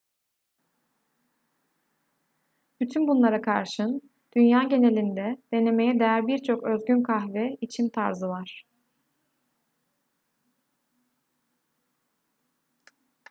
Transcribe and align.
bütün 2.79 3.07
bunlara 3.07 3.41
karşın 3.41 4.01
dünya 4.35 4.63
genelinde 4.63 5.41
denemeye 5.53 5.99
değer 5.99 6.27
birçok 6.27 6.63
özgün 6.63 7.03
kahve 7.03 7.57
içim 7.61 7.89
tarzı 7.89 8.27
var 8.27 8.63